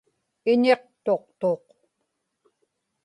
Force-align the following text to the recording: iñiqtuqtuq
iñiqtuqtuq 0.51 1.65